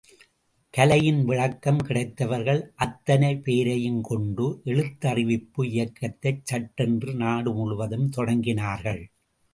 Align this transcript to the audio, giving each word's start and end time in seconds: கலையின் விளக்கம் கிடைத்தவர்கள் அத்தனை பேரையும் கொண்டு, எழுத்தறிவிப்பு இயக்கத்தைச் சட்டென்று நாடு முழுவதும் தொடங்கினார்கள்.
கலையின் 0.77 1.25
விளக்கம் 1.25 1.77
கிடைத்தவர்கள் 1.77 2.61
அத்தனை 2.75 3.37
பேரையும் 3.37 4.01
கொண்டு, 4.01 4.61
எழுத்தறிவிப்பு 4.65 5.65
இயக்கத்தைச் 5.65 6.45
சட்டென்று 6.45 7.13
நாடு 7.15 7.53
முழுவதும் 7.53 8.09
தொடங்கினார்கள். 8.17 9.03